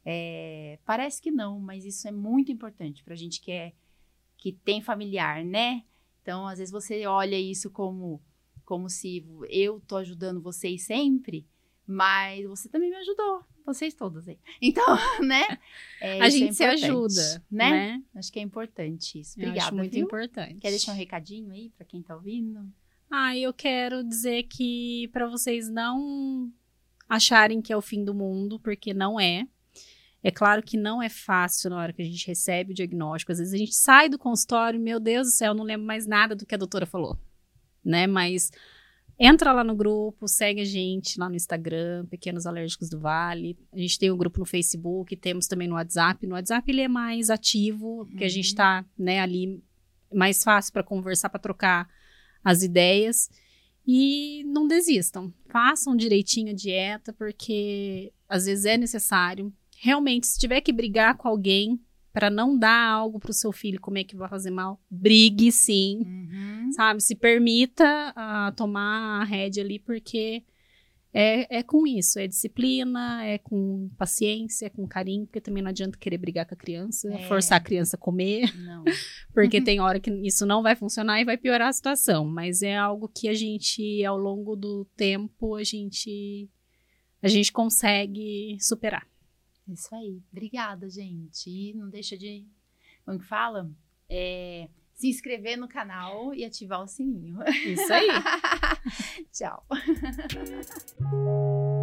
[0.05, 3.73] é, parece que não, mas isso é muito importante pra gente que é
[4.37, 5.83] que tem familiar, né?
[6.21, 8.21] Então, às vezes você olha isso como
[8.63, 11.47] como se eu tô ajudando vocês sempre,
[11.85, 14.37] mas você também me ajudou, vocês todas aí.
[14.61, 14.85] Então,
[15.21, 15.57] né?
[16.01, 17.69] é, A é gente se importante, ajuda, né?
[17.69, 18.03] né?
[18.15, 19.39] Acho que é importante isso.
[19.39, 20.05] Eu Obrigada, acho muito viu?
[20.05, 20.55] importante.
[20.55, 22.71] Quer deixar um recadinho aí pra quem tá ouvindo?
[23.09, 26.51] Ah, eu quero dizer que para vocês não
[27.07, 29.47] acharem que é o fim do mundo, porque não é.
[30.23, 33.31] É claro que não é fácil na hora que a gente recebe o diagnóstico.
[33.31, 36.07] Às vezes a gente sai do consultório, meu Deus do céu, eu não lembro mais
[36.07, 37.15] nada do que a doutora falou,
[37.83, 38.07] né?
[38.07, 38.49] Mas
[39.19, 43.57] entra lá no grupo, segue a gente lá no Instagram, Pequenos Alérgicos do Vale.
[43.71, 46.25] A gente tem o grupo no Facebook, temos também no WhatsApp.
[46.27, 48.55] No WhatsApp ele é mais ativo, porque a gente Uhum.
[48.55, 49.61] tá, né, ali
[50.13, 51.89] mais fácil para conversar, para trocar
[52.43, 53.29] as ideias.
[53.87, 55.31] E não desistam.
[55.47, 59.53] Façam direitinho a dieta, porque às vezes é necessário.
[59.77, 61.79] Realmente, se tiver que brigar com alguém
[62.15, 65.99] para não dar algo para o seu filho comer que vai fazer mal, brigue sim,
[66.05, 66.71] Uhum.
[66.71, 67.03] sabe?
[67.03, 70.41] Se permita ah, tomar a rédea ali, porque
[71.13, 75.69] é, é com isso, é disciplina, é com paciência, é com carinho, porque também não
[75.71, 77.27] adianta querer brigar com a criança, É.
[77.27, 78.43] forçar a criança a comer,
[79.33, 82.75] porque tem hora que isso não vai funcionar e vai piorar a situação, mas é
[82.77, 86.49] algo que a gente, ao longo do tempo, a gente,
[87.21, 89.05] a gente consegue superar.
[89.67, 90.21] Isso aí.
[90.31, 91.49] Obrigada, gente.
[91.49, 92.45] E não deixa de.
[93.05, 93.69] Como que fala?
[94.09, 97.39] É, se inscrever no canal e ativar o sininho.
[97.47, 98.07] Isso aí.
[99.31, 99.65] Tchau.